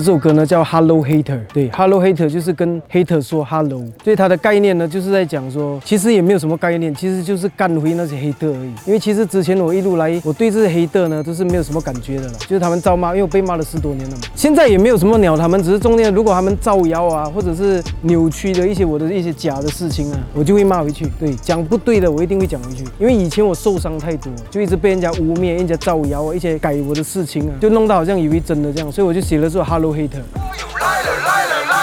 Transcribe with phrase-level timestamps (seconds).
[0.00, 8.72] 这首歌呢叫 Hello Hater，对，Hello Hater 就是跟 Hater 说 Hello，所以它的概念呢就是在讲说，其实也没有什么概念，其实就是干回那些黑特而已。
[8.86, 14.22] 因为其实之前我一路来，我对这些黑特呢都是没有什么感觉的了，就是他们造骂，因为我被骂了十多年了嘛。
[14.34, 21.06] 现在也没有什么鸟他们，只是中间如果他们造谣啊，或者是扭曲的一些我的一些假的事情啊，我就会骂回去。
[21.20, 30.24] 对，讲不对的我一定会讲回去，因为以前我受伤太多，就一直被人家污蔑、人家造谣啊，一些改我的事情啊，就弄到好像以为真的这样，所以我就写了这首 Hello Hater。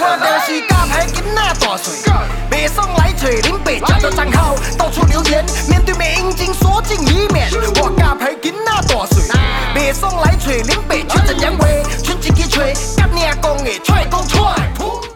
[0.00, 1.86] 我就是加牌囡仔大岁，
[2.50, 7.50] 袂爽来找恁爸食着账号，到处留言，面对面眼睛锁进里面。
[7.82, 9.22] 我假牌囡仔大岁，
[9.74, 10.94] 袂爽来找恁爸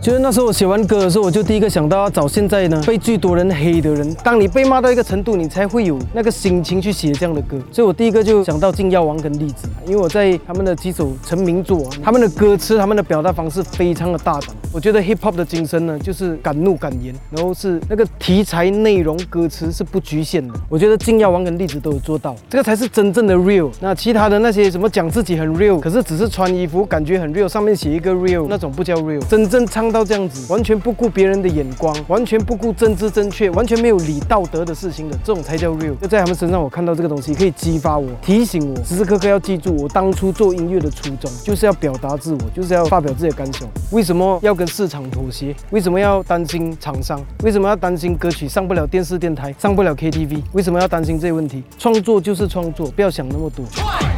[0.03, 4.13] 就是那时候我写完歌的时候，我就第一个想到要找现在呢被最多人黑的人。
[4.25, 7.57] 当你被骂到一个程度，你才会有那个心情去写这样的歌。
[7.71, 14.51] 所以我第一个就想到金耀王跟栗子，因为我在他们的几首成名作，啊他们的歌词、他们的表达方式非常的大胆。
[14.73, 20.53] 我觉得 hip hop 的精神呢，就是敢怒敢言，然后是那个题材、内容、歌词是不局限的。
[20.69, 23.71] 我觉得金耀王跟栗子都有做到，这个才是真正的 real。
[23.79, 29.21] 那其他的那些什么讲自己很 real，可是只是穿衣服感觉很 real，上面写一个 real，那种不叫 real。
[29.29, 35.95] 真正唱到这样子，完全不顾别人的眼光，完全不顾政治正确，完全没有理道德的事情的，这种才叫 real。
[36.01, 43.67] 就在他们身上，我看到这个东西，可以激发我，提醒我时时刻刻要记住我当初做音乐的初衷，就是要表达自我，就是要发表自己的感受。
[43.91, 45.55] 为什么要跟市场妥协？
[45.71, 47.21] 为什么要担心厂商？
[47.43, 50.43] 为什么要担心歌曲上不了电视电台，上不了 KTV？
[50.53, 51.63] 为什么要担心这些问题？
[51.79, 53.65] 创作就是创作，不要想那么多。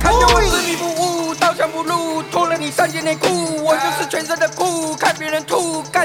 [0.00, 3.26] 看见我执迷不悟，刀枪不入，脱了你三件内裤，
[3.64, 4.94] 我就是全身的酷，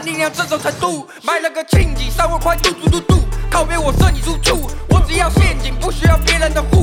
[0.02, 3.16] 力量，这种程度，买了个庆几，三万块嘟嘟嘟嘟，
[3.50, 6.79] 靠边我射你出处，我只要陷阱，不需要别人的护，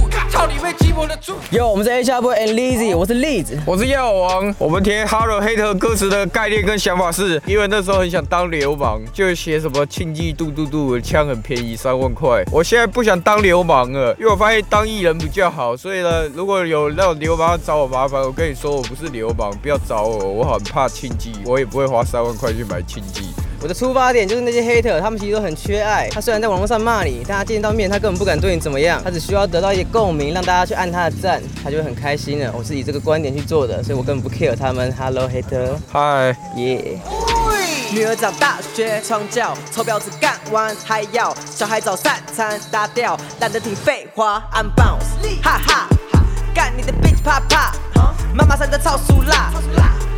[0.67, 1.35] 操你妹寂寞的猪。
[1.51, 3.57] 哟，我们是 A 下 boy and Lizzy，我是栗子。
[3.65, 12.43] 我是药王，我们填 Hello Hater 歌词的概念跟想法是，因为那时候很想当流氓，就写什么庆忌嘟嘟嘟，枪很便宜，三万块。
[12.51, 23.29] 我现在不想当流氓了，因为我发现当艺人比较好，所以呢，如果有那种流氓找我麻烦，我跟你说我不是流氓，不要找我，我很怕庆忌，我也不会花三万块去买庆忌。
[23.63, 26.09] 我的出发点就是那些 hater，他们其实都很缺爱。
[26.11, 32.53] 他虽然在网络上骂你，但他见到面他根本不敢对你怎么样，他只需要得到一些共鸣，让大家去按他的赞，他就会很开心了。
[32.57, 34.93] 我是以这个观点去做的，所以我根本不 care 他们。
[34.97, 37.01] Hello hater，嗨，耶、
[37.93, 45.89] 女儿上大学创教，臭婊子干完还要小孩早三餐打掉，懒得听废话，I'm bounce，哈哈，
[46.55, 47.73] 干你的 bitch 啪啪，
[48.35, 49.51] 妈妈生的超熟辣，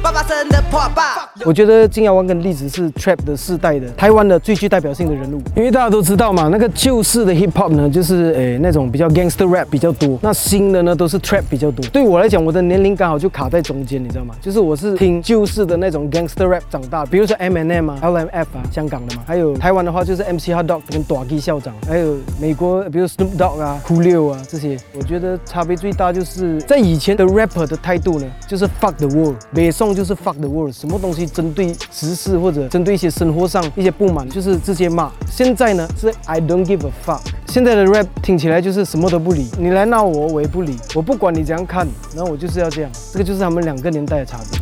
[0.03, 1.29] 爸爸生的破爸。
[1.45, 11.85] 我觉得金耀湾跟栗子是 trap 的世代的台湾的最具代表性的人物，因为大家都知道嘛，那个旧式的 hip hop 呢，就是诶那种比较 gangster rap 比较多，那新的呢都是 trap 比较多。
[11.87, 14.35] 对我来讲，我的年龄刚好就卡在中间，你知道吗？
[14.41, 23.37] 就是我是听旧式的那种 gangster rap 长大，比如说 Eminem 啊、LMF 啊，香港的嘛，还有台湾的话就是 MC Hot Dog 跟 d a g 校长，还有美国比如 Snoop
[23.37, 35.11] Dogg 啊、Coolio 啊这些，我觉得差别最大就是在以前的 rapper 的态度呢，就是 fuck the world，北宋就是 fuck the world，什么东西针对时事或者针对一些生活上一些不满，就是直接骂。
[35.31, 44.61] 现在呢是 I don't give a fuck，现在的 rap 听起来就是什么都不理，你来闹我我也不理，我不管你怎样看，然后我就是要这样，这个就是他们两个年代的差别。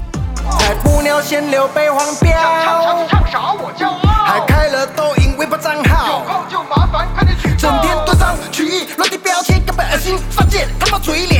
[0.61, 2.33] 在布鸟先流北黄标，
[2.63, 11.36] 唱唱唱啥我骄傲，还开了抖音微博账号，有空就麻烦快点取整天蹲上曲艺乱贴标签，根本恶心犯贱，他妈嘴脸，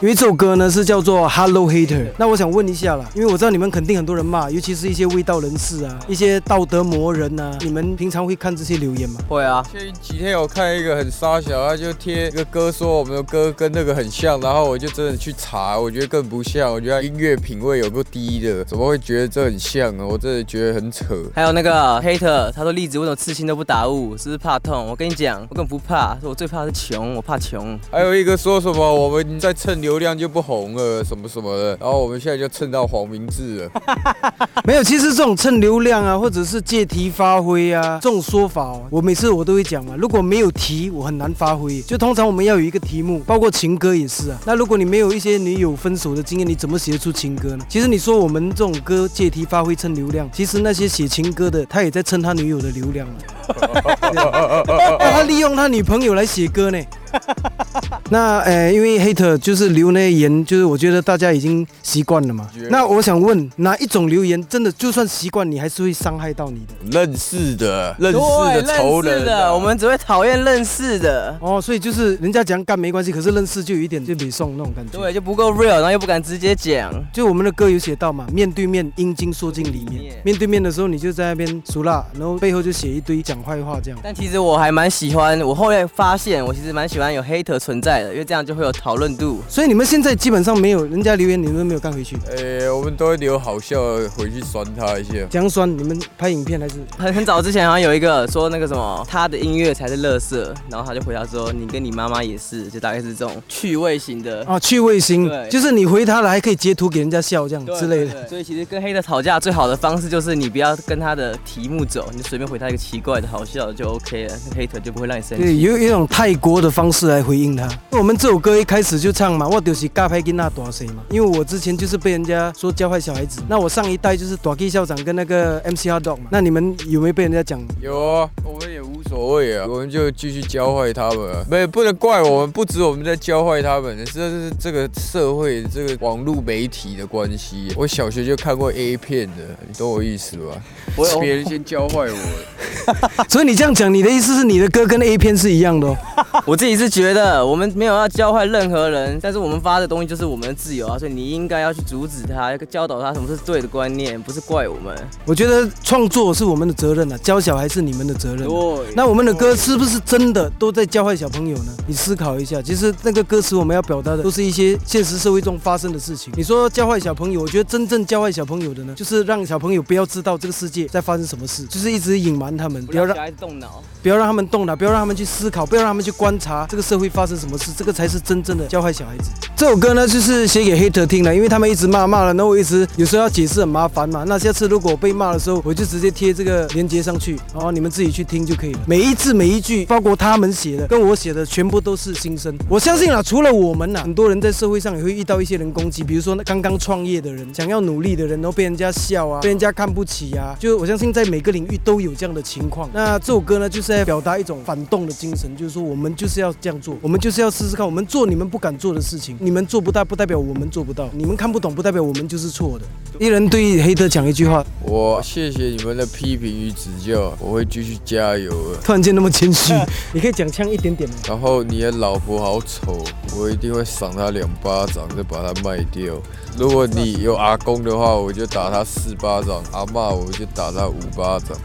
[0.00, 9.20] 有一首歌呢是叫做 Hello Hater，那我想问一下啦，因为我知道你们肯定很多人骂，尤其是一些味道人士啊，一些道德魔人啊、你们平常会看这些留言吗？
[9.28, 20.04] 会啊，前几天我看一个很沙小，他就贴一个歌说我们的歌跟那个很像，然后我就真的去查，我觉得更不像，我觉得他音乐品味有够低的，怎么会觉得这很像啊？
[20.04, 21.04] 我真的觉得很扯。
[21.32, 24.88] 还有那个 hater，他说栗子为什么刺青都不打雾，是不是怕痛？
[24.88, 27.78] 我跟你讲，我根本不怕，说我最怕的是穷，我怕穷。
[27.88, 33.70] 还有一个说什么我们在蹭流量就不红了什么什么的，然后我们现在就蹭到黄明志了。
[34.62, 39.96] 没有，其实这种蹭流量啊，或者是借题发挥啊，这种说法、哦，我每次我都会讲嘛。
[39.98, 41.82] 如果没有题，我很难发挥。
[41.82, 44.38] 就通常我们要有一个题目，包括情歌也是啊。
[44.46, 47.66] 那如果你没有一些女友分手的经验，你怎么写得出情歌呢？
[47.68, 53.14] 其实你说我们这种歌借题发挥蹭流量，其实那些写情歌的，他也在蹭他女友的流量啊。
[53.48, 54.22] 对
[55.02, 56.78] 啊他利用他女朋友来写歌呢。
[58.10, 62.48] 那呃，因为 hater 就是留那些言，就是我觉得大家已经习惯了嘛。
[62.68, 67.00] 那我想问，哪一种留言真的就算习惯，你还是会伤害到你的？
[67.00, 71.34] 认识的，认识，的仇人认识的，我们只会讨厌认识的。
[71.40, 74.98] 哦，所以就是人家讲干没关系，可是认识就有一点就北宋那种感觉。
[74.98, 76.92] 对，就不够 real，然后又不敢直接讲。
[77.14, 83.98] 就我们的歌有写到嘛，面对面阴茎说进里面，面对面的时候你就在那边熟辣，然后背后就写一堆讲坏话这样。
[84.02, 89.40] 但其实我还蛮喜欢，我后来发现我其实蛮喜欢有 hater 存在的，因为这样就会有讨论度。
[89.48, 92.18] 所以你们现在基本上没有人家留言，你们都没有干回去。
[92.36, 93.80] 呃，我们都会留好笑
[94.14, 95.14] 回去酸他一下。
[95.30, 96.74] 江酸，你们拍影片还是？
[96.98, 104.44] 很很早之前好像有一个说那个什么，他的音乐才是乐色，然后他就回答说你跟你妈妈也是，就大概是这种趣味型的。
[104.44, 108.28] 啊，趣味型，就是你回他了还可以截图给人家笑这样对之类的。
[108.28, 115.60] 所以其实跟黑的吵架最好的方式就是你不要跟他的题目走，你就随便回他一个奇怪的、好笑的就 OK 了，那个 hater 就不会让你生对，气。
[115.62, 117.68] 有有一种泰国的方式来回应他。
[117.90, 123.42] 我们这首歌一开始就唱嘛，我就是尬拍跟那大谁嘛，因为我之前就是被人家说教坏小孩子。
[123.48, 126.24] 那我上一代就是短 K 校长跟那个 MC Hot Dog 嘛。
[126.30, 127.60] 那你们有没有被人家讲？
[127.80, 131.44] 有啊，我们也无所谓啊，我们就继续教坏他们啊。
[131.50, 137.72] 没，不能怪我们，不止我们在教坏他们，这是这个社会、这个网络媒体的关系。
[137.76, 140.60] 我小学就看过 A 片的，你懂我意思吧？
[140.96, 145.96] 我有别人先教坏我， 所以你这样讲，你的意思是你的歌跟 A 片是一样的哦？
[146.44, 154.92] 我自己是觉得我们没有要教坏任何人，但是我们发的东西就是我们的自由啊，所以你应该要去阻止他，要教导他什么是对的观念，不是怪我们。
[155.24, 158.48] 我觉得创作是我们的责任啊，教小孩是你们的责任啊。
[158.48, 161.72] 对那我们的歌是不是真的都在教坏小朋友呢？
[161.86, 166.32] 你思考一下，其实那个歌词我们要表达的都是一些现实社会中发生的事情。
[166.36, 173.80] 你说教坏小朋友，我觉得真正教坏小朋友的呢，就是让小朋友不要知道这个世界在发生什么事，就是一直隐瞒他们，不要让小孩子动脑。
[174.02, 179.30] 不要让他们动脑，不要让他们去思考，不要让他们去观察这个社会发生什么事，这个才是真正的教坏小孩子。
[179.54, 184.24] 这首歌呢，就是写给黑特听的，因为他们一直骂骂了，然后我一直有时候要解释很麻烦嘛。
[184.26, 188.80] 那下次如果我被骂的时候，我就直接贴这个链接上去，然后你们自己去听就可以了。
[188.86, 192.56] 每一字每一句，包括他们写的跟我写的，全部都是心声。
[192.66, 200.56] 我相信啊，除了我们呐、很多人在社会上也会遇到一些人攻击，比如说那刚刚创业的人，想要努力的人，然后被人家笑啊，被人家看不起啊。
[200.58, 202.88] 就我相信在每个领域都有这样的情况。
[202.94, 212.84] 那这首歌呢，就是在表达一种反动的精神，就是说我们就是要这样做，我们就是要试试看，我们做你们不敢做的事情，你们做不到不代表我们做不到，你们看不懂不代表我们就是错的。
[213.18, 218.78] 一人对黑特讲一句话，我谢谢你们的批评与指教，我会继续加油的。
[218.84, 219.74] 突然间那么谦虚，
[220.12, 221.16] 你可以讲呛一点点吗？
[221.26, 223.04] 然后你的老婆好丑，
[223.36, 226.14] 我一定会赏她两巴掌，再把她卖掉。
[226.56, 231.58] 如果你有阿公的话，我就打他四巴掌；阿嬷我就打他五巴掌。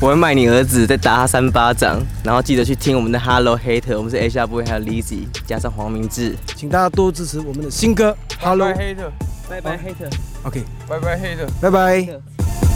[0.00, 6.36] 我会卖你儿子，再打他三巴掌，然后记得去听我们的 Hello Hater，我们是 Asia Boy 还有 Lizzy 加上黄明志。
[6.54, 9.10] 请大家多支持我们的新歌 Hello Hater，，
[9.50, 10.62] 拜拜 Hater，OK，。
[10.88, 11.48] 拜拜 Hater，。
[11.60, 12.00] 拜拜。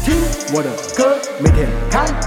[0.04, 0.16] 听
[0.52, 2.21] 我的歌，每天看我的影